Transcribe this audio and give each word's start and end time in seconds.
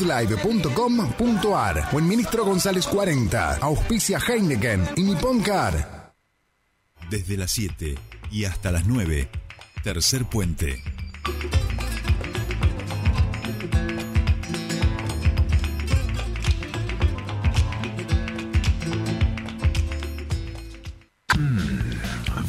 live.com.ar 0.00 1.88
o 1.92 1.98
en 1.98 2.06
Ministro 2.06 2.44
González 2.44 2.86
40. 2.86 3.56
Auspicia 3.56 4.20
Heineken 4.20 4.88
y 4.94 5.02
Nippon 5.02 5.40
Car. 5.40 6.14
Desde 7.10 7.36
las 7.36 7.50
7 7.50 7.96
y 8.30 8.44
hasta 8.44 8.70
las 8.70 8.86
9. 8.86 9.28
Tercer 9.82 10.24
puente. 10.24 10.82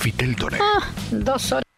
Vitel 0.04 0.36
Toné. 0.36 0.59
Ah, 0.61 0.88
dos 1.11 1.52
horas. 1.52 1.68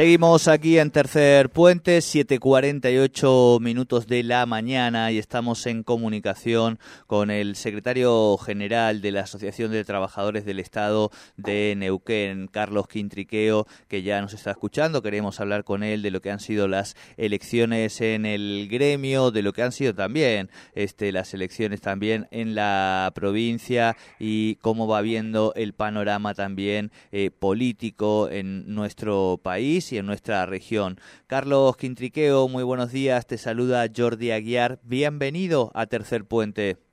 Seguimos 0.00 0.48
aquí 0.48 0.78
en 0.78 0.90
Tercer 0.90 1.50
Puente, 1.50 1.98
7.48 1.98 3.60
minutos 3.60 4.06
de 4.06 4.22
la 4.22 4.46
mañana 4.46 5.12
y 5.12 5.18
estamos 5.18 5.66
en 5.66 5.82
comunicación 5.82 6.78
con 7.06 7.30
el 7.30 7.54
secretario 7.54 8.38
general 8.38 9.02
de 9.02 9.12
la 9.12 9.20
Asociación 9.20 9.70
de 9.70 9.84
Trabajadores 9.84 10.46
del 10.46 10.58
Estado 10.58 11.10
de 11.36 11.74
Neuquén, 11.76 12.48
Carlos 12.50 12.88
Quintriqueo, 12.88 13.66
que 13.88 14.02
ya 14.02 14.22
nos 14.22 14.32
está 14.32 14.52
escuchando. 14.52 15.02
Queremos 15.02 15.38
hablar 15.38 15.64
con 15.64 15.82
él 15.82 16.00
de 16.00 16.10
lo 16.10 16.22
que 16.22 16.30
han 16.30 16.40
sido 16.40 16.66
las 16.66 16.96
elecciones 17.18 18.00
en 18.00 18.24
el 18.24 18.68
gremio, 18.70 19.30
de 19.30 19.42
lo 19.42 19.52
que 19.52 19.64
han 19.64 19.72
sido 19.72 19.94
también 19.94 20.48
este, 20.72 21.12
las 21.12 21.34
elecciones 21.34 21.82
también 21.82 22.26
en 22.30 22.54
la 22.54 23.12
provincia 23.14 23.98
y 24.18 24.54
cómo 24.62 24.88
va 24.88 25.02
viendo 25.02 25.52
el 25.56 25.74
panorama 25.74 26.32
también 26.32 26.90
eh, 27.12 27.30
político 27.30 28.30
en 28.30 28.74
nuestro 28.74 29.38
país 29.42 29.89
y 29.92 29.98
en 29.98 30.06
nuestra 30.06 30.46
región. 30.46 30.98
Carlos 31.26 31.76
Quintriqueo, 31.76 32.48
muy 32.48 32.64
buenos 32.64 32.92
días. 32.92 33.26
Te 33.26 33.38
saluda 33.38 33.86
Jordi 33.94 34.30
Aguiar. 34.30 34.80
Bienvenido 34.82 35.70
a 35.74 35.86
Tercer 35.86 36.24
Puente. 36.24 36.89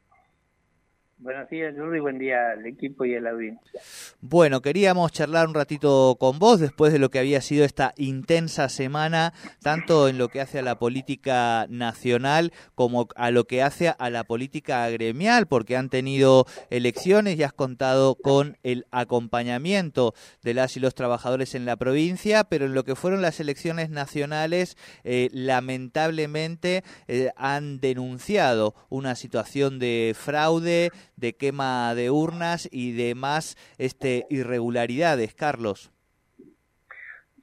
Buenos 1.20 1.50
días, 1.50 1.74
Jordi. 1.76 2.00
Buen 2.00 2.20
día 2.20 2.52
al 2.52 2.64
equipo 2.68 3.04
y 3.04 3.16
a 3.16 3.20
la 3.20 3.32
audiencia. 3.32 3.82
Bueno, 4.22 4.62
queríamos 4.62 5.12
charlar 5.12 5.48
un 5.48 5.56
ratito 5.56 6.16
con 6.20 6.38
vos 6.38 6.60
después 6.60 6.94
de 6.94 7.00
lo 7.00 7.10
que 7.10 7.18
había 7.18 7.42
sido 7.42 7.66
esta 7.66 7.96
intensa 7.98 8.70
semana, 8.70 9.34
tanto 9.64 10.10
en 10.10 10.20
lo 10.20 10.30
que 10.30 10.42
hace 10.42 10.60
a 10.60 10.62
la 10.62 10.78
política 10.78 11.66
nacional 11.70 12.54
como 12.76 13.08
a 13.16 13.32
lo 13.32 13.46
que 13.46 13.64
hace 13.64 13.96
a 13.98 14.10
la 14.12 14.26
política 14.26 14.88
gremial, 14.92 15.48
porque 15.48 15.76
han 15.76 15.90
tenido 15.90 16.46
elecciones 16.70 17.40
y 17.40 17.44
has 17.44 17.54
contado 17.54 18.14
con 18.14 18.58
el 18.62 18.86
acompañamiento 18.92 20.14
de 20.44 20.54
las 20.54 20.78
y 20.78 20.80
los 20.80 20.94
trabajadores 20.94 21.56
en 21.56 21.66
la 21.66 21.78
provincia, 21.78 22.44
pero 22.44 22.68
en 22.68 22.76
lo 22.76 22.84
que 22.84 22.96
fueron 22.96 23.24
las 23.24 23.40
elecciones 23.40 23.90
nacionales, 23.90 24.78
eh, 25.04 25.30
lamentablemente 25.32 26.84
eh, 27.08 27.32
han 27.36 27.80
denunciado 27.80 28.76
una 28.90 29.16
situación 29.16 29.80
de 29.80 30.16
fraude, 30.16 30.92
de 31.18 31.34
quema 31.34 31.94
de 31.96 32.10
urnas 32.10 32.70
y 32.72 32.94
demás 32.94 33.58
este, 33.78 34.26
irregularidades. 34.30 35.34
Carlos. 35.34 35.92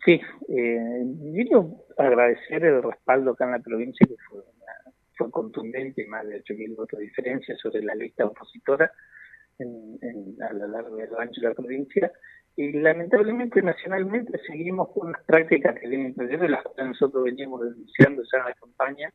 Sí, 0.05 0.21
eh, 0.49 1.05
quiero 1.33 1.85
agradecer 1.97 2.65
el 2.65 2.83
respaldo 2.83 3.33
acá 3.33 3.47
en 3.47 3.53
la 3.53 3.59
provincia, 3.59 4.07
que 4.07 4.17
fue, 4.29 4.41
fue 5.17 5.31
contundente, 5.31 6.07
más 6.07 6.27
de 6.27 6.43
8.000 6.43 6.77
votos 6.77 6.99
de 6.99 7.07
diferencia 7.07 7.57
sobre 7.57 7.83
la 7.83 7.95
lista 7.95 8.27
opositora 8.27 8.91
en, 9.59 9.99
a 10.43 10.53
lo 10.53 10.69
largo 10.69 10.97
del 10.97 11.15
ancho 11.19 11.41
de 11.41 11.49
la 11.49 11.55
provincia. 11.55 12.13
Y 12.57 12.73
lamentablemente, 12.73 13.63
nacionalmente, 13.63 14.39
seguimos 14.47 14.91
con 14.91 15.13
las 15.13 15.23
prácticas 15.25 15.75
que 15.81 15.89
vienen 15.89 16.15
de 16.15 16.49
las 16.49 16.63
que 16.77 16.85
nosotros 16.85 17.25
veníamos 17.25 17.63
denunciando 17.63 18.23
ya 18.31 18.39
en 18.39 18.45
la 18.45 18.55
campaña, 18.55 19.13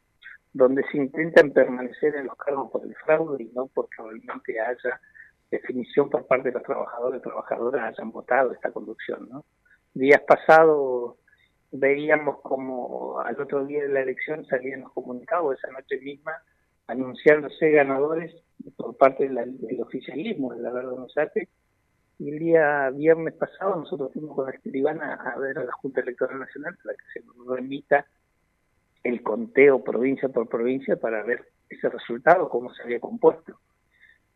donde 0.54 0.84
se 0.92 0.98
intentan 0.98 1.52
permanecer 1.52 2.16
en 2.16 2.28
los 2.28 2.36
cargos 2.36 2.72
por 2.72 2.84
el 2.84 2.96
fraude 2.96 3.44
y 3.44 3.52
no 3.54 3.68
porque 3.68 4.02
realmente 4.02 4.60
haya 4.60 5.00
definición 5.52 6.10
por 6.10 6.28
parte 6.28 6.50
de 6.50 6.56
los 6.56 6.64
trabajadores 6.64 7.20
y 7.20 7.24
trabajadoras 7.24 7.94
hayan 7.94 8.12
votado 8.12 8.52
esta 8.52 8.72
conducción. 8.72 9.28
¿no? 9.30 9.46
Días 9.94 10.22
pasados 10.28 11.16
veíamos 11.72 12.42
como 12.42 13.20
al 13.22 13.40
otro 13.40 13.66
día 13.66 13.84
de 13.84 13.90
la 13.90 14.02
elección 14.02 14.46
salían 14.46 14.82
los 14.82 14.94
comunicados, 14.94 15.58
esa 15.58 15.72
noche 15.72 16.00
misma, 16.02 16.34
anunciándose 16.88 17.70
ganadores 17.72 18.36
por 18.76 18.98
parte 18.98 19.30
del 19.30 19.82
oficialismo, 19.82 20.54
de 20.54 20.62
la 20.62 20.72
verdad 20.72 20.92
no 20.92 21.08
y 22.20 22.32
el 22.32 22.40
día 22.40 22.90
viernes 22.90 23.34
pasado 23.36 23.78
nosotros 23.78 24.12
fuimos 24.12 24.36
con 24.36 24.46
la 24.46 24.52
escribana 24.52 25.14
a 25.14 25.40
ver 25.40 25.58
a 25.58 25.64
la 25.64 25.72
Junta 25.72 26.02
Electoral 26.02 26.40
Nacional 26.40 26.78
para 26.84 26.96
que 26.98 27.06
se 27.14 27.26
nos 27.26 27.48
remita 27.48 28.06
el 29.04 29.24
conteo 29.24 29.84
provincia 29.84 30.30
por 30.30 30.48
provincia 30.50 30.98
para 30.98 31.24
ver 31.24 31.46
ese 31.70 31.90
resultado, 31.90 32.50
cómo 32.50 32.74
se 32.74 32.84
había 32.84 33.00
compuesto. 33.00 33.60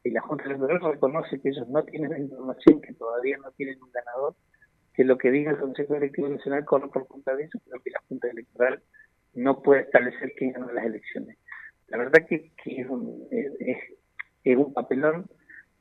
Y 0.03 0.11
la 0.11 0.21
Junta 0.21 0.45
Electoral 0.45 0.81
reconoce 0.81 1.39
que 1.41 1.49
ellos 1.49 1.67
no 1.69 1.83
tienen 1.83 2.11
la 2.11 2.19
información, 2.19 2.81
que 2.81 2.93
todavía 2.93 3.37
no 3.37 3.51
tienen 3.51 3.81
un 3.81 3.91
ganador, 3.91 4.35
que 4.93 5.03
lo 5.03 5.17
que 5.17 5.31
diga 5.31 5.51
el 5.51 5.57
Consejo 5.57 5.95
Electivo 5.95 6.27
Nacional 6.27 6.65
corre 6.65 6.89
por 6.89 7.07
cuenta 7.07 7.35
de 7.35 7.43
eso, 7.45 7.59
pero 7.65 7.81
que 7.81 7.91
la 7.91 8.01
Junta 8.07 8.29
Electoral 8.29 8.81
no 9.33 9.61
puede 9.61 9.81
establecer 9.81 10.33
quién 10.37 10.53
ganó 10.53 10.71
las 10.71 10.85
elecciones. 10.85 11.37
La 11.87 11.97
verdad 11.97 12.25
que, 12.27 12.51
es, 12.65 12.89
un, 12.89 13.27
es, 13.31 14.57
un 14.57 14.73
papelón 14.73 15.25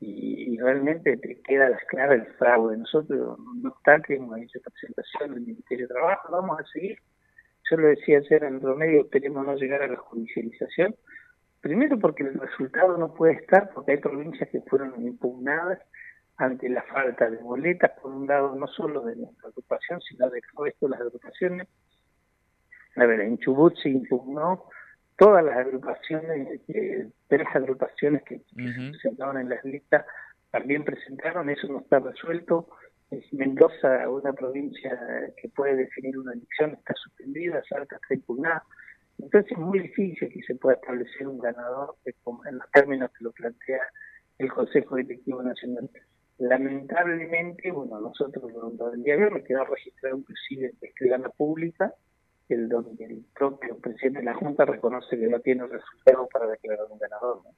y, 0.01 0.59
realmente 0.59 1.17
te 1.17 1.41
queda 1.41 1.69
las 1.69 1.85
claras 1.85 2.21
el 2.21 2.35
fraude. 2.35 2.77
Nosotros, 2.77 3.39
no 3.39 3.71
obstante, 3.71 4.15
hemos 4.15 4.39
hecho 4.39 4.61
presentación 4.61 5.35
del 5.35 5.43
Ministerio 5.43 5.87
de 5.89 5.95
Trabajo, 5.95 6.33
vamos 6.33 6.61
a 6.61 6.65
seguir 6.73 6.99
yo 7.71 7.77
lo 7.77 7.89
decía 7.89 8.19
ayer 8.19 8.45
en 8.45 8.57
el 8.57 8.77
medio, 8.77 9.03
esperemos 9.03 9.47
no 9.47 9.55
llegar 9.57 9.83
a 9.83 9.89
la 9.89 9.97
judicialización. 9.97 10.95
Primero 11.61 11.99
porque 11.99 12.25
el 12.25 12.35
resultado 12.35 12.97
no 12.99 13.15
puede 13.15 13.35
estar, 13.35 13.71
porque 13.73 13.93
hay 13.93 13.99
provincias 13.99 14.49
que 14.51 14.61
fueron 14.63 15.01
impugnadas 15.01 15.79
ante 16.37 16.69
la 16.69 16.83
falta 16.83 17.31
de 17.31 17.37
boletas, 17.37 17.93
por 18.01 18.13
un 18.13 18.27
lado 18.27 18.55
no 18.57 18.67
solo 18.67 19.03
de 19.03 19.17
nuestra 19.17 19.49
agrupación, 19.49 20.01
sino 20.01 20.29
del 20.29 20.43
resto 20.59 20.87
de 20.87 20.91
las 20.91 21.01
agrupaciones. 21.01 21.69
A 22.97 23.07
ver, 23.07 23.21
en 23.21 23.39
Chubut 23.39 23.77
se 23.77 23.91
impugnó 23.91 24.65
todas 25.17 25.45
las 25.45 25.57
agrupaciones, 25.57 26.61
eh, 26.69 27.09
tres 27.29 27.47
agrupaciones 27.55 28.23
que, 28.25 28.39
se 28.39 28.91
presentaban 28.91 29.39
en 29.39 29.49
las 29.49 29.65
listas 29.65 30.05
también 30.51 30.85
presentaron, 30.85 31.49
eso 31.49 31.67
no 31.69 31.81
está 31.81 31.99
resuelto. 31.99 32.69
Mendoza, 33.33 34.09
una 34.09 34.33
provincia 34.33 34.99
que 35.37 35.49
puede 35.51 35.77
definir 35.77 36.19
una 36.19 36.33
elección, 36.33 36.73
está 36.73 36.95
suspendida, 36.95 37.63
Salta 37.69 37.97
está 37.97 38.15
impugnada. 38.15 38.63
Entonces 39.19 39.53
es 39.53 39.59
muy 39.59 39.81
difícil 39.81 40.29
que 40.29 40.43
se 40.43 40.55
pueda 40.55 40.77
establecer 40.77 41.29
un 41.29 41.39
ganador 41.39 41.97
en 42.05 42.59
los 42.59 42.71
términos 42.73 43.11
que 43.17 43.25
lo 43.25 43.33
plantea 43.33 43.83
el 44.39 44.51
Consejo 44.51 44.97
Directivo 44.97 45.43
Nacional. 45.43 45.91
Lamentablemente, 46.39 47.71
bueno, 47.71 48.01
nosotros 48.01 48.51
el 48.95 49.03
día 49.03 49.17
me 49.17 49.45
quedó 49.45 49.65
registrado 49.65 50.17
inclusive 50.17 50.69
en 50.69 50.89
escribana 50.89 51.29
pública, 51.29 51.95
el 52.49 52.69
donde 52.69 53.05
el 53.05 53.25
propio 53.35 53.79
presidente 53.79 54.21
de 54.21 54.25
la 54.25 54.35
Junta 54.35 54.65
reconoce 54.65 55.19
que 55.19 55.29
no 55.29 55.41
tiene 55.41 55.67
resultado 55.67 56.29
para 56.33 56.47
declarar 56.49 56.87
un 56.91 56.99
ganador. 56.99 57.43
¿no? 57.45 57.51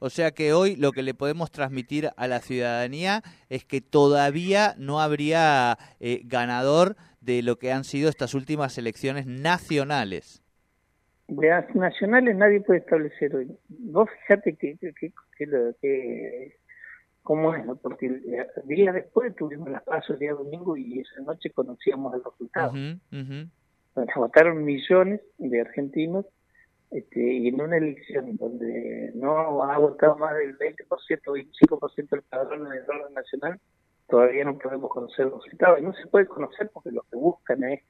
O 0.00 0.10
sea 0.10 0.32
que 0.32 0.52
hoy 0.52 0.76
lo 0.76 0.92
que 0.92 1.02
le 1.02 1.14
podemos 1.14 1.50
transmitir 1.50 2.10
a 2.16 2.26
la 2.26 2.40
ciudadanía 2.40 3.22
es 3.48 3.64
que 3.64 3.80
todavía 3.80 4.74
no 4.78 5.00
habría 5.00 5.78
eh, 6.00 6.22
ganador 6.24 6.96
de 7.20 7.42
lo 7.42 7.56
que 7.56 7.72
han 7.72 7.84
sido 7.84 8.08
estas 8.08 8.34
últimas 8.34 8.76
elecciones 8.78 9.26
nacionales. 9.26 10.42
De 11.28 11.48
las 11.48 11.72
nacionales 11.74 12.36
nadie 12.36 12.60
puede 12.60 12.80
establecer 12.80 13.34
hoy. 13.36 13.56
Vos 13.68 14.08
fíjate 14.22 14.56
que, 14.56 14.76
que, 14.78 15.12
que, 15.80 16.56
cómo 17.22 17.54
es, 17.54 17.64
porque 17.80 18.06
el 18.06 18.66
día 18.66 18.92
después 18.92 19.34
tuvimos 19.36 19.70
las 19.70 19.84
pasos 19.84 20.10
el 20.10 20.18
día 20.18 20.32
domingo 20.32 20.76
y 20.76 20.98
esa 20.98 21.22
noche 21.22 21.50
conocíamos 21.50 22.14
el 22.14 22.24
resultado. 22.24 22.72
votaron 24.16 24.64
millones 24.64 25.20
de 25.38 25.60
argentinos 25.60 26.26
este, 26.90 27.20
y 27.20 27.48
en 27.48 27.60
una 27.60 27.76
elección 27.76 28.36
donde 28.36 29.12
no 29.14 29.62
ha 29.62 29.78
votado 29.78 30.16
más 30.16 30.34
del 30.36 30.58
20%, 30.58 30.86
25% 30.88 32.10
del 32.10 32.22
padrón 32.22 32.66
en 32.66 32.72
el 32.72 32.90
orden 32.90 33.14
nacional, 33.14 33.60
todavía 34.08 34.44
no 34.44 34.58
podemos 34.58 34.90
conocer 34.90 35.26
los 35.26 35.44
resultados. 35.44 35.78
Y 35.78 35.82
no 35.82 35.92
se 35.94 36.06
puede 36.08 36.26
conocer 36.26 36.68
porque 36.72 36.90
lo 36.90 37.02
que 37.02 37.16
buscan 37.16 37.62
es 37.64 37.82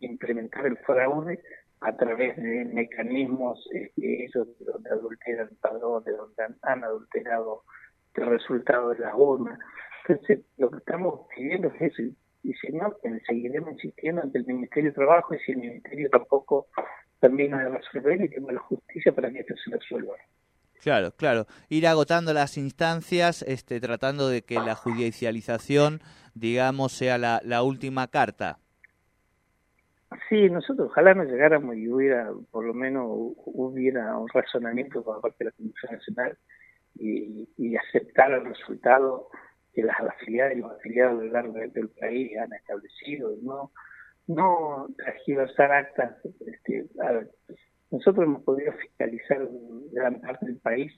implementar 0.00 0.66
el 0.66 0.78
fraude 0.78 1.42
a 1.80 1.94
través 1.96 2.36
de 2.36 2.64
mecanismos, 2.64 3.68
este, 3.72 4.00
de 4.00 4.64
donde 4.64 4.90
adulteran 4.90 5.48
el 5.50 5.56
padrón, 5.56 6.02
de 6.04 6.12
donde 6.12 6.42
han, 6.62 6.84
adulterado 6.84 7.62
el 8.14 8.26
resultado 8.26 8.90
de 8.90 9.00
las 9.00 9.12
urnas. 9.14 9.58
Entonces, 10.08 10.46
lo 10.56 10.70
que 10.70 10.78
estamos 10.78 11.26
pidiendo 11.34 11.70
es. 11.78 11.92
Y 12.46 12.54
si 12.54 12.72
no, 12.72 12.94
seguiremos 13.26 13.72
insistiendo 13.72 14.22
ante 14.22 14.38
el 14.38 14.46
Ministerio 14.46 14.90
de 14.90 14.94
Trabajo 14.94 15.34
y 15.34 15.38
si 15.40 15.50
el 15.50 15.58
Ministerio 15.58 16.08
tampoco 16.10 16.68
termina 17.18 17.58
de 17.58 17.70
resolver 17.70 18.22
y 18.22 18.28
tengo 18.28 18.52
la 18.52 18.60
justicia 18.60 19.12
para 19.12 19.32
que 19.32 19.40
esto 19.40 19.54
se 19.64 19.76
resuelva. 19.76 20.14
Claro, 20.80 21.10
claro. 21.16 21.46
Ir 21.68 21.88
agotando 21.88 22.32
las 22.32 22.56
instancias, 22.56 23.42
este, 23.42 23.80
tratando 23.80 24.28
de 24.28 24.42
que 24.42 24.54
la 24.54 24.76
judicialización, 24.76 25.98
digamos, 26.34 26.92
sea 26.92 27.18
la, 27.18 27.40
la 27.42 27.64
última 27.64 28.06
carta. 28.06 28.60
Sí, 30.28 30.48
nosotros 30.48 30.88
ojalá 30.92 31.14
nos 31.14 31.26
llegáramos 31.26 31.74
y 31.74 31.88
hubiera, 31.88 32.30
por 32.52 32.64
lo 32.64 32.74
menos, 32.74 33.06
hubiera 33.44 34.16
un 34.16 34.28
razonamiento 34.28 35.02
por 35.02 35.20
parte 35.20 35.36
de 35.40 35.44
la 35.46 35.50
Comisión 35.50 35.92
Nacional 35.94 36.38
y, 36.94 37.48
y 37.56 37.74
aceptar 37.74 38.30
el 38.30 38.44
resultado 38.44 39.30
que 39.76 39.82
las 39.82 40.00
afiliadas 40.00 40.56
y 40.56 40.60
los 40.60 40.72
afiliados 40.72 41.20
a 41.20 41.24
lo 41.24 41.30
largo 41.30 41.52
del 41.52 41.90
país 41.90 42.32
han 42.38 42.52
establecido, 42.54 43.36
no 43.42 43.70
no 44.26 44.88
transgiversar 44.96 45.70
actas. 45.70 46.16
Este, 46.46 46.86
nosotros 47.90 48.24
hemos 48.24 48.42
podido 48.42 48.72
fiscalizar 48.72 49.48
gran 49.92 50.20
parte 50.20 50.46
del 50.46 50.58
país 50.58 50.92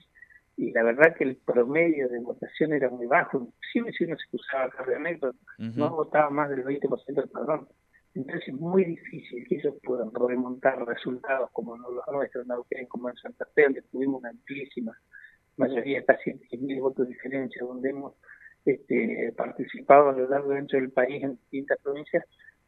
y 0.57 0.73
la 0.73 0.83
verdad 0.83 1.15
que 1.17 1.25
el 1.25 1.37
promedio 1.37 2.09
de 2.09 2.21
votación 2.21 2.73
era 2.73 2.89
muy 2.89 3.07
bajo, 3.07 3.39
inclusive 3.39 3.93
si 3.93 4.05
uno 4.05 4.17
se 4.17 4.29
cruzaba 4.31 4.71
cargamento, 4.71 5.33
no 5.59 5.91
votaba 5.91 6.31
más 6.31 6.51
del 6.51 6.65
20% 6.65 7.05
del 7.07 7.29
padrón. 7.29 7.69
Entonces 8.15 8.49
es 8.49 8.55
muy 8.55 8.85
difícil 8.85 9.47
que 9.47 9.57
ellos 9.57 9.75
puedan 9.85 10.11
remontar 10.13 10.85
resultados 10.87 11.51
como 11.53 11.77
los 11.77 12.03
nuestros 12.11 12.47
en 12.71 12.87
como 12.87 13.11
en 13.11 13.17
Santa 13.17 13.47
Fe, 13.55 13.65
donde 13.65 13.83
tuvimos 13.83 14.21
una 14.21 14.31
amplísima 14.31 14.97
mayoría, 15.57 16.05
casi 16.05 16.31
10.000 16.31 16.81
votos 16.81 17.07
de 17.07 17.15
diferencia, 17.15 17.63
donde 17.65 17.91
hemos 17.91 18.15
este, 18.65 19.33
participado 19.37 20.11
a 20.11 20.13
lo 20.13 20.29
largo 20.29 20.55
y 20.55 20.59
ancho 20.59 20.77
del 20.77 20.91
país 20.91 21.23
en 21.23 21.37
distintas 21.37 21.79
provincias, 21.83 22.25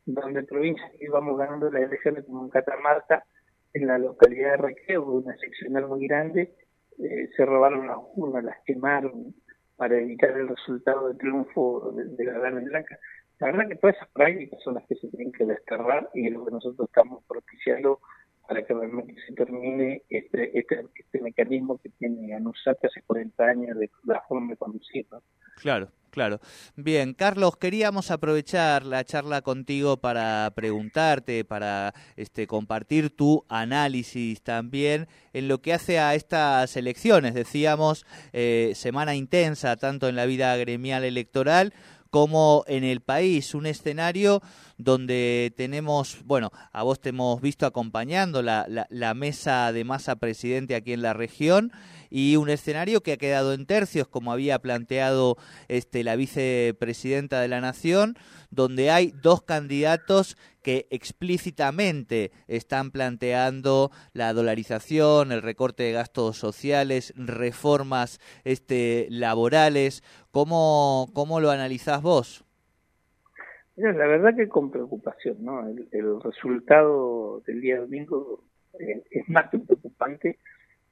donde 0.06 0.42
provincias 0.42 0.90
íbamos 1.00 1.38
ganando 1.38 1.70
las 1.70 1.82
elecciones 1.82 2.24
como 2.24 2.44
en 2.44 2.50
Catamarca, 2.50 3.24
en 3.72 3.86
la 3.86 3.98
localidad 3.98 4.52
de 4.52 4.56
Recreo, 4.56 5.04
una 5.04 5.36
seccional 5.36 5.86
muy 5.86 6.06
grande, 6.06 6.52
eh, 6.98 7.30
se 7.36 7.44
robaron 7.44 7.86
las 7.86 7.98
urnas, 8.14 8.44
las 8.44 8.56
quemaron 8.64 9.34
para 9.76 9.98
evitar 9.98 10.30
el 10.32 10.48
resultado 10.48 11.08
de 11.08 11.14
triunfo 11.14 11.92
de, 11.92 12.24
la 12.24 12.38
Verde 12.38 12.60
Blanca. 12.60 12.98
La 13.38 13.46
verdad 13.46 13.68
que 13.68 13.76
todas 13.76 13.96
esas 13.96 14.08
prácticas 14.10 14.60
son 14.62 14.74
las 14.74 14.86
que 14.86 14.96
se 14.96 15.08
tienen 15.08 15.32
que 15.32 15.46
desterrar 15.46 16.10
y 16.12 16.26
es 16.26 16.32
lo 16.32 16.44
que 16.44 16.50
nosotros 16.50 16.88
estamos 16.88 17.24
propiciando 17.26 18.00
para 18.46 18.62
que 18.66 18.74
realmente 18.74 19.14
se 19.26 19.32
termine 19.32 20.02
este, 20.10 20.58
este, 20.58 20.84
este 20.94 21.20
mecanismo 21.22 21.78
que 21.78 21.88
tiene 21.90 22.34
ANUSAT 22.34 22.84
hace 22.84 23.00
40 23.06 23.42
años 23.44 23.78
de 23.78 23.88
la 24.04 24.20
forma 24.28 24.50
de 24.50 24.56
conducir. 24.58 25.06
Claro, 25.56 25.92
claro. 26.10 26.40
Bien, 26.76 27.12
Carlos, 27.14 27.56
queríamos 27.56 28.10
aprovechar 28.10 28.84
la 28.86 29.04
charla 29.04 29.42
contigo 29.42 29.98
para 29.98 30.50
preguntarte, 30.54 31.44
para 31.44 31.94
este, 32.16 32.46
compartir 32.46 33.14
tu 33.14 33.44
análisis 33.48 34.42
también 34.42 35.06
en 35.32 35.48
lo 35.48 35.60
que 35.60 35.74
hace 35.74 35.98
a 35.98 36.14
estas 36.14 36.76
elecciones. 36.76 37.34
Decíamos, 37.34 38.06
eh, 38.32 38.72
semana 38.74 39.14
intensa 39.14 39.76
tanto 39.76 40.08
en 40.08 40.16
la 40.16 40.26
vida 40.26 40.56
gremial 40.56 41.04
electoral 41.04 41.74
como 42.10 42.64
en 42.66 42.82
el 42.82 43.00
país, 43.00 43.54
un 43.54 43.66
escenario 43.66 44.42
donde 44.82 45.52
tenemos, 45.56 46.18
bueno, 46.24 46.50
a 46.72 46.82
vos 46.82 47.00
te 47.00 47.10
hemos 47.10 47.40
visto 47.40 47.66
acompañando 47.66 48.42
la, 48.42 48.66
la, 48.88 49.14
mesa 49.14 49.72
de 49.72 49.84
masa 49.84 50.16
presidente 50.16 50.74
aquí 50.74 50.92
en 50.92 51.02
la 51.02 51.12
región 51.12 51.72
y 52.08 52.36
un 52.36 52.48
escenario 52.48 53.02
que 53.02 53.12
ha 53.12 53.16
quedado 53.16 53.52
en 53.52 53.66
tercios, 53.66 54.08
como 54.08 54.32
había 54.32 54.58
planteado 54.58 55.36
este, 55.68 56.02
la 56.02 56.16
vicepresidenta 56.16 57.40
de 57.40 57.48
la 57.48 57.60
Nación, 57.60 58.16
donde 58.50 58.90
hay 58.90 59.12
dos 59.22 59.42
candidatos 59.42 60.36
que 60.62 60.86
explícitamente 60.90 62.32
están 62.48 62.90
planteando 62.90 63.90
la 64.12 64.32
dolarización, 64.32 65.30
el 65.30 65.42
recorte 65.42 65.82
de 65.84 65.92
gastos 65.92 66.36
sociales, 66.36 67.12
reformas 67.16 68.18
este, 68.44 69.06
laborales. 69.10 70.02
¿Cómo, 70.30 71.10
cómo 71.12 71.40
lo 71.40 71.50
analizás 71.50 72.02
vos? 72.02 72.44
La 73.82 74.06
verdad 74.06 74.36
que 74.36 74.48
con 74.48 74.70
preocupación, 74.70 75.44
¿no? 75.44 75.66
El, 75.68 76.20
resultado 76.22 77.40
del 77.46 77.60
día 77.60 77.80
domingo 77.80 78.44
eh, 78.78 79.02
es 79.10 79.28
más 79.28 79.50
que 79.50 79.58
preocupante 79.58 80.38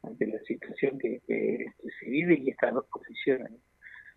ante 0.03 0.27
la 0.27 0.39
situación 0.41 0.99
que, 0.99 1.21
se 1.27 2.11
vive 2.11 2.35
y 2.35 2.51
estas 2.51 2.75
dos 2.75 2.87
posiciones. 2.87 3.53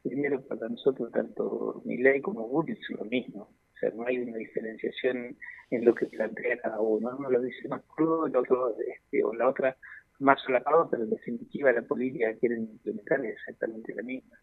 Primero, 0.03 0.41
para 0.47 0.69
nosotros, 0.69 1.11
tanto 1.11 1.81
ley 1.85 2.21
como 2.21 2.47
Bull 2.47 2.69
es 2.69 2.89
lo 2.89 3.05
mismo. 3.05 3.41
O 3.41 3.77
sea, 3.79 3.89
no 3.91 4.05
hay 4.05 4.19
una 4.19 4.37
diferenciación 4.37 5.37
en 5.69 5.85
lo 5.85 5.93
que 5.93 6.07
plantea 6.07 6.59
cada 6.59 6.79
uno. 6.79 7.15
Uno 7.17 7.29
lo 7.29 7.41
dice 7.41 7.67
más 7.67 7.81
crudo, 7.83 8.27
el 8.27 8.35
otro, 8.35 8.75
este, 8.79 9.23
o 9.23 9.33
la 9.33 9.49
otra 9.49 9.77
más 10.19 10.39
solapado, 10.41 10.87
pero 10.89 11.03
en 11.03 11.09
definitiva 11.09 11.71
la 11.71 11.81
política 11.81 12.31
que 12.33 12.39
quieren 12.39 12.69
implementar 12.71 13.25
es 13.25 13.33
exactamente 13.33 13.93
la 13.95 14.03
misma. 14.03 14.37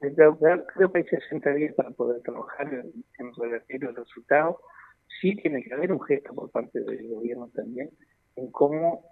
Creo, 0.00 0.38
que 0.38 0.98
hay 0.98 1.04
60 1.04 1.54
días 1.54 1.74
para 1.74 1.90
poder 1.90 2.22
trabajar 2.22 2.72
en, 2.72 3.34
revertir 3.36 3.84
el 3.84 3.96
resultado. 3.96 4.60
Sí 5.20 5.34
tiene 5.36 5.62
que 5.64 5.74
haber 5.74 5.92
un 5.92 6.00
gesto 6.02 6.34
por 6.34 6.50
parte 6.50 6.80
del 6.80 7.08
gobierno 7.08 7.50
también 7.54 7.90
en 8.36 8.50
cómo 8.52 9.04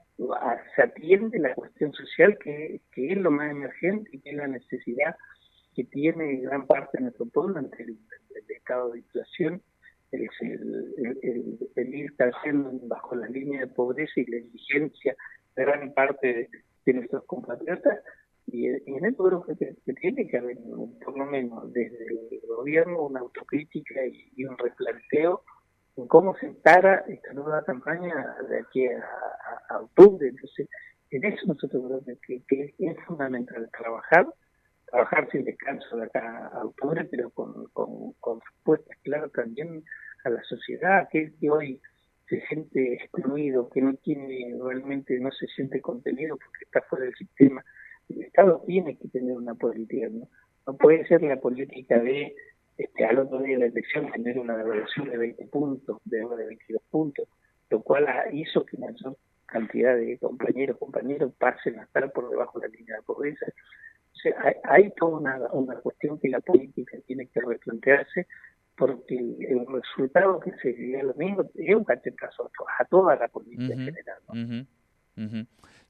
se 0.74 0.82
atiende 0.82 1.38
la 1.38 1.54
cuestión 1.54 1.92
social 1.92 2.38
que, 2.38 2.80
es 2.94 3.16
lo 3.18 3.30
más 3.30 3.50
emergente 3.50 4.10
y 4.12 4.20
que 4.20 4.30
es 4.30 4.36
la 4.36 4.46
necesidad 4.46 5.16
que 5.74 5.84
tiene 5.84 6.36
gran 6.36 6.66
parte 6.66 6.98
de 6.98 7.04
nuestro 7.04 7.26
pueblo 7.26 7.58
ante 7.58 7.82
el, 7.82 7.98
estado 8.48 8.92
de 8.92 8.98
inflación, 8.98 9.62
el, 10.12 10.28
el, 11.74 11.94
ir 11.94 12.16
cayendo 12.16 12.70
bajo 12.84 13.14
la 13.14 13.28
línea 13.28 13.60
de 13.60 13.66
pobreza 13.66 14.20
y 14.20 14.26
la 14.26 14.38
indigencia 14.38 15.14
de 15.54 15.64
gran 15.64 15.92
parte 15.92 16.50
de, 16.84 16.92
nuestros 16.94 17.24
compatriotas. 17.24 17.98
Y, 18.46 18.66
en 18.69 19.04
esto 19.04 19.25
creo 19.25 19.44
que, 19.44 19.94
tiene 19.94 20.28
que 20.28 20.38
haber, 20.38 20.58
por 21.04 21.19
lo 21.19 21.26
menos 21.26 21.72
desde 21.72 22.06
el 22.06 22.40
gobierno, 22.48 23.02
una 23.02 23.20
autocrítica 23.20 24.06
y, 24.06 24.44
un 24.44 24.56
replanteo 24.56 25.43
en 25.96 26.06
cómo 26.08 26.37
se 26.37 26.48
para 26.62 26.98
esta 27.08 27.32
nueva 27.32 27.64
campaña 27.64 28.37
de 28.48 28.60
aquí 28.60 28.87
a, 28.87 29.81
octubre. 29.81 30.28
Entonces, 30.28 30.69
en 31.10 31.25
eso 31.25 31.46
nosotros 31.46 32.02
creo 32.04 32.19
que, 32.22 32.43
que 32.46 32.75
es 32.78 32.96
fundamental 33.06 33.69
trabajar 33.76 34.26
trabajar 34.87 35.28
sin 35.31 35.44
descanso 35.44 35.96
de 35.96 36.04
acá 36.04 36.48
a 36.52 36.64
octubre, 36.64 37.04
pero 37.10 37.31
con, 37.31 37.66
con, 37.72 38.12
con 38.20 38.40
respuestas 38.40 38.96
claras 39.02 39.32
también 39.32 39.84
a 40.25 40.31
la 40.31 40.43
sociedad, 40.44 41.08
que, 41.10 41.32
que 41.40 41.50
hoy 41.50 41.81
se 42.28 42.40
siente 42.46 42.94
excluido, 42.94 43.69
que 43.70 43.82
no 43.82 43.94
tiene 43.94 44.56
realmente, 44.60 45.19
no 45.20 45.31
se 45.32 45.46
siente 45.48 45.81
contenido 45.81 46.37
porque 46.37 46.64
está 46.64 46.82
fuera 46.82 47.04
del 47.04 47.14
sistema. 47.14 47.64
El 48.16 48.24
Estado 48.24 48.62
tiene 48.66 48.96
que 48.96 49.08
tener 49.08 49.36
una 49.36 49.54
política, 49.54 50.08
¿no? 50.10 50.28
No 50.66 50.76
puede 50.76 51.06
ser 51.06 51.22
la 51.22 51.36
política 51.36 51.98
de, 52.00 52.34
este, 52.76 53.05
al 53.05 53.19
otro 53.20 53.38
día 53.38 53.55
de 53.55 53.60
la 53.60 53.67
elección, 53.67 54.10
tener 54.10 54.38
una 54.38 54.56
devaluación 54.56 55.08
de 55.08 55.17
20 55.17 55.46
puntos, 55.46 55.98
de, 56.05 56.19
de 56.19 56.46
22 56.46 56.82
puntos, 56.91 57.29
lo 57.70 57.82
cual 57.82 58.06
hizo 58.32 58.64
que 58.64 58.76
mayor 58.79 59.17
cantidad 59.46 59.96
de 59.96 60.19
compañeros, 60.19 60.76
compañeros 60.79 61.32
pasen 61.38 61.79
a 61.79 61.84
estar 61.84 62.10
por 62.10 62.29
debajo 62.29 62.58
de 62.58 62.69
la 62.69 62.74
línea 62.74 62.96
de 62.96 63.02
pobreza 63.02 63.46
hay, 64.64 64.91
toda 64.96 65.19
una, 65.19 65.38
una, 65.52 65.76
cuestión 65.76 66.19
que 66.19 66.29
la 66.29 66.41
política 66.41 66.98
tiene 67.06 67.26
que 67.26 67.41
replantearse 67.41 68.26
porque 68.76 69.17
el, 69.17 69.67
resultado 69.67 70.41
que 70.41 70.52
se 70.62 70.72
vive 70.72 71.02
lo 71.02 71.14
mismo 71.14 71.44
es 71.55 71.74
un 71.74 71.84
cachetazo 71.84 72.50
a 72.79 72.84
toda 72.84 73.17
la 73.17 73.29
política 73.29 73.72
en 73.72 73.79
general. 73.84 74.67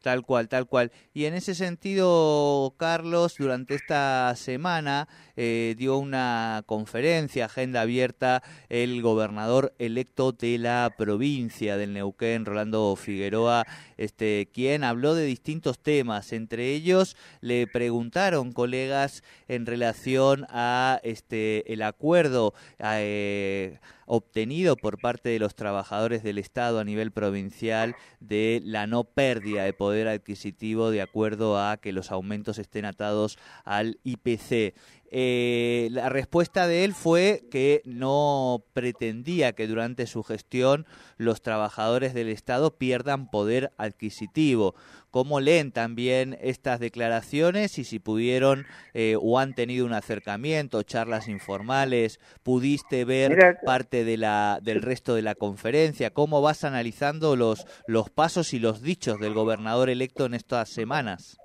Tal 0.06 0.22
cual, 0.22 0.48
tal 0.48 0.68
cual. 0.68 0.92
Y 1.14 1.24
en 1.24 1.34
ese 1.34 1.56
sentido, 1.56 2.76
Carlos, 2.76 3.34
durante 3.38 3.74
esta 3.74 4.32
semana 4.36 5.08
eh, 5.34 5.74
dio 5.76 5.98
una 5.98 6.62
conferencia, 6.64 7.46
agenda 7.46 7.80
abierta, 7.80 8.44
el 8.68 9.02
gobernador 9.02 9.74
electo 9.80 10.30
de 10.30 10.58
la 10.58 10.94
provincia 10.96 11.76
del 11.76 11.92
Neuquén, 11.92 12.44
Rolando 12.44 12.94
Figueroa, 12.94 13.66
este, 13.96 14.48
quien 14.54 14.84
habló 14.84 15.16
de 15.16 15.24
distintos 15.24 15.80
temas. 15.80 16.32
Entre 16.32 16.70
ellos, 16.70 17.16
le 17.40 17.66
preguntaron 17.66 18.52
colegas 18.52 19.24
en 19.48 19.66
relación 19.66 20.46
a 20.50 21.00
este 21.02 21.72
el 21.72 21.82
acuerdo. 21.82 22.54
Eh, 22.78 23.80
obtenido 24.06 24.76
por 24.76 24.98
parte 24.98 25.28
de 25.28 25.38
los 25.38 25.54
trabajadores 25.54 26.22
del 26.22 26.38
Estado 26.38 26.78
a 26.78 26.84
nivel 26.84 27.10
provincial 27.10 27.96
de 28.20 28.60
la 28.64 28.86
no 28.86 29.04
pérdida 29.04 29.64
de 29.64 29.72
poder 29.72 29.95
adquisitivo 30.04 30.90
de 30.90 31.00
acuerdo 31.00 31.58
a 31.58 31.78
que 31.78 31.92
los 31.92 32.10
aumentos 32.10 32.58
estén 32.58 32.84
atados 32.84 33.38
al 33.64 33.98
IPC. 34.04 34.74
Eh, 35.10 35.88
la 35.92 36.08
respuesta 36.08 36.66
de 36.66 36.84
él 36.84 36.92
fue 36.92 37.44
que 37.50 37.82
no 37.84 38.64
pretendía 38.72 39.52
que 39.52 39.68
durante 39.68 40.06
su 40.06 40.22
gestión 40.22 40.86
los 41.16 41.42
trabajadores 41.42 42.14
del 42.14 42.28
Estado 42.28 42.76
pierdan 42.76 43.30
poder 43.30 43.72
adquisitivo. 43.76 44.74
¿Cómo 45.10 45.40
leen 45.40 45.72
también 45.72 46.36
estas 46.42 46.80
declaraciones 46.80 47.78
y 47.78 47.84
si 47.84 47.98
pudieron 47.98 48.66
eh, 48.92 49.16
o 49.20 49.38
han 49.38 49.54
tenido 49.54 49.86
un 49.86 49.94
acercamiento, 49.94 50.82
charlas 50.82 51.28
informales, 51.28 52.20
pudiste 52.42 53.04
ver 53.04 53.58
parte 53.64 54.04
de 54.04 54.16
la, 54.16 54.58
del 54.62 54.82
resto 54.82 55.14
de 55.14 55.22
la 55.22 55.34
conferencia? 55.34 56.10
¿Cómo 56.10 56.42
vas 56.42 56.64
analizando 56.64 57.36
los, 57.36 57.64
los 57.86 58.10
pasos 58.10 58.52
y 58.52 58.58
los 58.58 58.82
dichos 58.82 59.18
del 59.18 59.32
gobernador 59.32 59.88
electo 59.88 60.26
en 60.26 60.34
estas 60.34 60.68
semanas? 60.68 61.38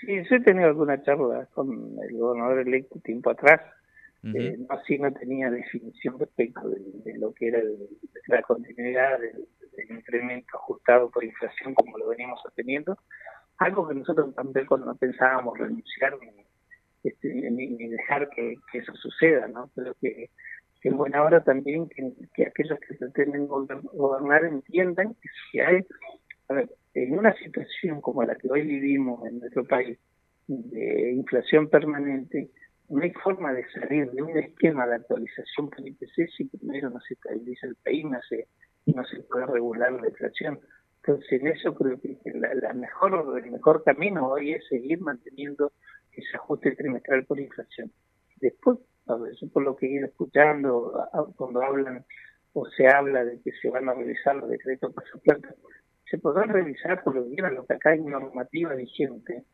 Sí, 0.00 0.22
yo 0.28 0.36
he 0.36 0.40
tenido 0.40 0.68
alguna 0.68 1.02
charla 1.02 1.46
con 1.54 1.96
el 2.02 2.16
gobernador 2.16 2.60
electo 2.60 3.00
tiempo 3.00 3.30
atrás. 3.30 3.60
Eh, 4.24 4.56
no, 4.58 4.66
así 4.74 4.98
no 4.98 5.12
tenía 5.12 5.50
definición 5.50 6.18
respecto 6.18 6.68
de, 6.68 7.18
lo 7.18 7.32
que 7.32 7.48
era 7.48 7.60
la 8.26 8.42
continuidad 8.42 9.18
del, 9.20 9.46
incremento 9.90 10.56
ajustado 10.56 11.08
por 11.08 11.22
inflación 11.22 11.72
como 11.74 11.96
lo 11.98 12.08
venimos 12.08 12.40
obteniendo. 12.44 12.98
Algo 13.58 13.88
que 13.88 13.94
nosotros 13.94 14.34
tampoco 14.34 14.76
no 14.76 14.94
pensábamos 14.96 15.56
renunciar 15.56 16.18
ni, 16.20 16.44
este, 17.04 17.28
ni, 17.50 17.88
dejar 17.88 18.28
que, 18.30 18.56
eso 18.72 18.92
suceda, 18.96 19.46
¿no? 19.46 19.70
Pero 19.74 19.94
que, 20.00 20.30
que 20.80 20.88
en 20.88 20.96
buena 20.96 21.22
hora 21.22 21.42
también 21.42 21.88
que, 21.88 22.46
aquellos 22.46 22.78
que 22.80 22.94
pretenden 22.94 23.46
gobernar 23.46 24.44
entiendan 24.44 25.14
que 25.14 25.28
si 25.50 25.60
hay, 25.60 25.86
a 26.48 26.54
ver, 26.54 26.68
en 27.04 27.18
una 27.18 27.34
situación 27.34 28.00
como 28.00 28.22
la 28.22 28.34
que 28.34 28.50
hoy 28.50 28.62
vivimos 28.62 29.26
en 29.26 29.40
nuestro 29.40 29.64
país, 29.64 29.98
de 30.48 31.12
inflación 31.12 31.68
permanente, 31.68 32.50
no 32.88 33.02
hay 33.02 33.12
forma 33.12 33.52
de 33.52 33.68
salir 33.70 34.10
de 34.10 34.22
un 34.22 34.36
esquema 34.38 34.86
de 34.86 34.96
actualización 34.96 35.68
por 35.68 35.86
IPC 35.86 36.30
si 36.36 36.44
primero 36.44 36.88
no 36.88 37.00
se 37.00 37.14
estabiliza 37.14 37.66
el 37.66 37.76
país 37.76 38.04
no 38.04 38.18
se, 38.28 38.48
no 38.86 39.04
se 39.04 39.20
puede 39.22 39.46
regular 39.46 39.92
la 39.92 40.08
inflación. 40.08 40.58
Entonces, 41.02 41.40
en 41.40 41.48
eso 41.48 41.74
creo 41.74 42.00
que 42.00 42.18
la, 42.34 42.72
mejor, 42.72 43.38
el 43.42 43.50
mejor 43.50 43.84
camino 43.84 44.28
hoy 44.28 44.52
es 44.52 44.66
seguir 44.68 45.00
manteniendo 45.00 45.72
ese 46.12 46.36
ajuste 46.36 46.74
trimestral 46.76 47.24
por 47.24 47.38
inflación. 47.38 47.92
Después, 48.36 48.78
por 49.52 49.62
lo 49.62 49.76
que 49.76 49.86
he 49.86 49.90
ido 49.90 50.06
escuchando, 50.06 51.08
cuando 51.36 51.62
hablan 51.62 52.04
o 52.52 52.66
se 52.70 52.88
habla 52.88 53.24
de 53.24 53.40
que 53.40 53.52
se 53.52 53.70
van 53.70 53.88
a 53.88 53.94
revisar 53.94 54.36
los 54.36 54.50
decretos 54.50 54.92
por 54.92 55.06
su 55.08 55.20
planta, 55.20 55.54
se 56.10 56.18
podrán 56.18 56.48
revisar 56.48 57.02
por 57.02 57.14
lo 57.14 57.28
que 57.28 57.42
lo 57.42 57.66
que 57.66 57.74
acá 57.74 57.90
hay 57.90 58.00
normativa 58.00 58.74
vigente, 58.74 59.44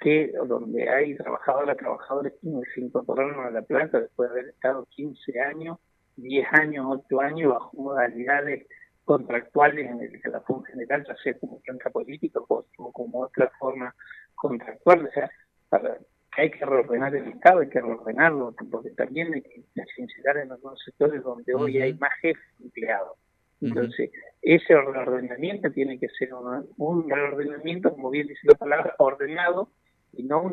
que 0.00 0.32
donde 0.46 0.88
hay 0.88 1.16
trabajadoras, 1.16 1.76
trabajadores 1.76 2.32
que 2.40 2.48
se 2.74 2.80
incorporaron 2.80 3.46
a 3.46 3.50
la 3.50 3.62
planta 3.62 4.00
después 4.00 4.30
de 4.30 4.40
haber 4.40 4.50
estado 4.50 4.86
15 4.90 5.40
años, 5.40 5.78
10 6.16 6.46
años, 6.52 6.86
8 7.06 7.20
años 7.20 7.52
bajo 7.52 7.76
modalidades 7.76 8.66
contractuales 9.04 9.90
en 9.90 10.00
el 10.00 10.20
que 10.20 10.28
la 10.28 10.40
Fund 10.40 10.64
General, 10.66 11.04
ya 11.06 11.16
sea 11.22 11.38
como 11.38 11.60
planta 11.60 11.90
política 11.90 12.40
o, 12.48 12.64
como 12.92 13.20
otra 13.20 13.50
forma 13.58 13.94
contractual. 14.34 15.06
O 15.06 15.10
sea, 15.12 15.30
para, 15.68 15.98
que 16.34 16.42
hay 16.42 16.50
que 16.50 16.64
reordenar 16.64 17.14
el 17.14 17.28
Estado, 17.28 17.60
hay 17.60 17.68
que 17.68 17.80
reordenarlo, 17.80 18.54
porque 18.70 18.90
también 18.90 19.34
hay 19.34 19.42
que 19.42 19.64
sincerar 19.94 20.38
en 20.38 20.52
algunos 20.52 20.80
sectores 20.82 21.22
donde 21.22 21.54
hoy 21.54 21.80
hay 21.80 21.94
más 21.94 22.12
jefes 22.20 22.42
empleados. 22.60 23.18
Entonces, 23.60 24.10
ese 24.42 24.74
reordenamiento 24.74 25.70
tiene 25.70 25.98
que 25.98 26.08
ser 26.08 26.30
un, 26.76 27.08
reordenamiento, 27.08 27.92
como 27.92 28.10
bien 28.10 28.26
dice 28.26 28.48
la 28.48 28.54
palabra, 28.54 28.94
ordenado, 28.98 29.68
y 30.12 30.24
no 30.24 30.42
un, 30.42 30.52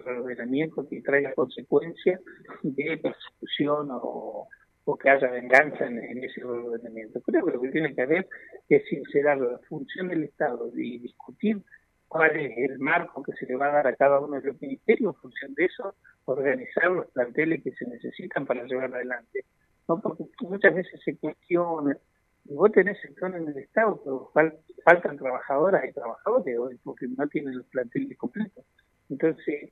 reordenamiento 0.00 0.86
que 0.88 1.00
traiga 1.00 1.32
consecuencias 1.34 2.20
de 2.62 2.98
persecución 2.98 3.88
o, 3.92 4.48
que 5.00 5.08
haya 5.08 5.30
venganza 5.30 5.86
en, 5.86 6.22
ese 6.22 6.40
reordenamiento. 6.40 7.20
Creo 7.22 7.46
que 7.46 7.52
lo 7.52 7.60
que 7.60 7.70
tiene 7.70 7.94
que 7.94 8.02
haber 8.02 8.28
es 8.68 8.84
sincerar 8.88 9.38
la 9.38 9.58
función 9.68 10.08
del 10.08 10.24
Estado 10.24 10.70
y 10.74 10.98
discutir 10.98 11.62
cuál 12.08 12.36
es 12.36 12.70
el 12.70 12.78
marco 12.80 13.22
que 13.22 13.32
se 13.32 13.46
le 13.46 13.56
va 13.56 13.68
a 13.68 13.72
dar 13.72 13.86
a 13.86 13.96
cada 13.96 14.20
uno 14.20 14.38
de 14.38 14.48
los 14.48 14.60
ministerios, 14.60 15.14
en 15.14 15.20
función 15.20 15.54
de 15.54 15.64
eso, 15.64 15.94
organizar 16.24 16.90
los 16.90 17.06
planteles 17.12 17.62
que 17.62 17.72
se 17.72 17.86
necesitan 17.86 18.44
para 18.44 18.64
llevar 18.64 18.92
adelante. 18.92 19.44
¿no? 19.88 20.00
Porque 20.00 20.24
muchas 20.40 20.74
veces 20.74 21.00
se 21.04 21.16
cuestiona 21.16 21.96
y 22.44 22.54
vos 22.54 22.72
tenés 22.72 23.00
sector 23.00 23.34
en 23.34 23.48
el 23.48 23.56
Estado, 23.56 24.00
pero 24.02 24.32
faltan 24.84 25.16
trabajadoras 25.16 25.84
y 25.88 25.92
trabajadores 25.92 26.58
hoy 26.58 26.78
porque 26.82 27.06
no 27.16 27.26
tienen 27.28 27.56
los 27.58 27.66
planteles 27.66 28.18
completos. 28.18 28.64
Entonces, 29.08 29.70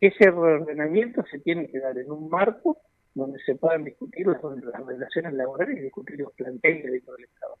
ese 0.00 0.30
reordenamiento 0.30 1.24
se 1.30 1.38
tiene 1.40 1.68
que 1.68 1.80
dar 1.80 1.96
en 1.98 2.10
un 2.10 2.28
marco 2.28 2.78
donde 3.14 3.38
se 3.44 3.54
puedan 3.56 3.84
discutir 3.84 4.26
las, 4.26 4.40
relaciones 4.86 5.32
laborales 5.34 5.78
y 5.78 5.80
discutir 5.82 6.18
los 6.18 6.32
planteles 6.32 6.90
dentro 6.90 7.14
del 7.14 7.24
Estado. 7.24 7.56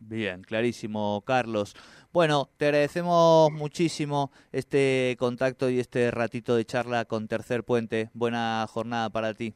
Bien, 0.00 0.42
clarísimo, 0.42 1.22
Carlos. 1.26 1.74
Bueno, 2.12 2.50
te 2.58 2.66
agradecemos 2.66 3.50
muchísimo 3.52 4.30
este 4.52 5.16
contacto 5.18 5.70
y 5.70 5.80
este 5.80 6.10
ratito 6.10 6.56
de 6.56 6.64
charla 6.64 7.06
con 7.06 7.26
Tercer 7.26 7.64
Puente. 7.64 8.10
Buena 8.12 8.66
jornada 8.68 9.08
para 9.10 9.32
ti. 9.32 9.54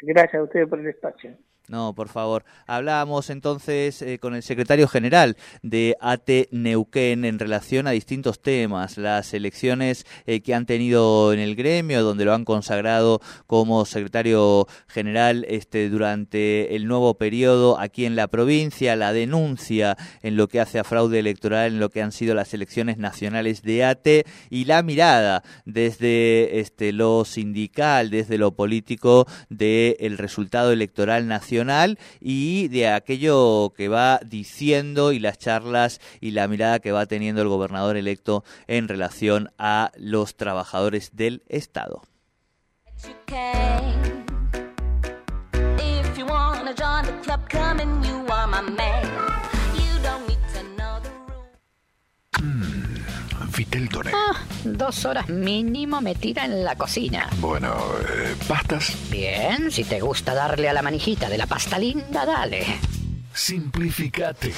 Gracias 0.00 0.40
a 0.40 0.44
ustedes 0.44 0.68
por 0.68 0.80
el 0.80 0.86
espacio. 0.86 1.36
No, 1.68 1.94
por 1.94 2.08
favor. 2.08 2.46
Hablábamos 2.66 3.28
entonces 3.28 4.00
eh, 4.00 4.18
con 4.18 4.34
el 4.34 4.42
secretario 4.42 4.88
general 4.88 5.36
de 5.62 5.96
AT 6.00 6.30
Neuquén 6.50 7.26
en 7.26 7.38
relación 7.38 7.86
a 7.86 7.90
distintos 7.90 8.40
temas, 8.40 8.96
las 8.96 9.34
elecciones 9.34 10.06
eh, 10.24 10.40
que 10.40 10.54
han 10.54 10.64
tenido 10.64 11.30
en 11.34 11.40
el 11.40 11.56
gremio, 11.56 12.02
donde 12.02 12.24
lo 12.24 12.32
han 12.32 12.46
consagrado 12.46 13.20
como 13.46 13.84
secretario 13.84 14.66
general 14.86 15.44
este, 15.46 15.90
durante 15.90 16.74
el 16.74 16.86
nuevo 16.86 17.18
periodo 17.18 17.78
aquí 17.78 18.06
en 18.06 18.16
la 18.16 18.28
provincia, 18.28 18.96
la 18.96 19.12
denuncia 19.12 19.98
en 20.22 20.36
lo 20.36 20.48
que 20.48 20.60
hace 20.60 20.78
a 20.78 20.84
fraude 20.84 21.18
electoral, 21.18 21.72
en 21.74 21.80
lo 21.80 21.90
que 21.90 22.00
han 22.00 22.12
sido 22.12 22.34
las 22.34 22.54
elecciones 22.54 22.96
nacionales 22.96 23.60
de 23.60 23.84
AT 23.84 24.08
y 24.48 24.64
la 24.64 24.82
mirada 24.82 25.42
desde 25.66 26.60
este, 26.60 26.92
lo 26.92 27.26
sindical, 27.26 28.08
desde 28.08 28.38
lo 28.38 28.52
político 28.52 29.26
del 29.50 30.16
resultado 30.16 30.72
electoral 30.72 31.28
nacional 31.28 31.57
y 32.20 32.68
de 32.68 32.88
aquello 32.88 33.72
que 33.76 33.88
va 33.88 34.20
diciendo 34.24 35.12
y 35.12 35.18
las 35.18 35.38
charlas 35.38 36.00
y 36.20 36.32
la 36.32 36.48
mirada 36.48 36.78
que 36.80 36.92
va 36.92 37.06
teniendo 37.06 37.42
el 37.42 37.48
gobernador 37.48 37.96
electo 37.96 38.44
en 38.66 38.88
relación 38.88 39.50
a 39.58 39.92
los 39.96 40.36
trabajadores 40.36 41.10
del 41.14 41.42
Estado. 41.48 42.02
Ah, 54.14 54.36
dos 54.64 55.04
horas 55.04 55.28
mínimo 55.28 56.00
me 56.00 56.14
tira 56.14 56.44
en 56.44 56.64
la 56.64 56.76
cocina. 56.76 57.28
Bueno, 57.40 57.74
eh, 58.08 58.36
¿pastas? 58.46 58.92
Bien, 59.10 59.70
si 59.72 59.82
te 59.84 60.00
gusta 60.00 60.32
darle 60.32 60.68
a 60.68 60.72
la 60.72 60.82
manijita 60.82 61.28
de 61.28 61.38
la 61.38 61.46
pasta 61.46 61.78
linda, 61.78 62.24
dale. 62.24 62.64
Simplificate. 63.34 64.52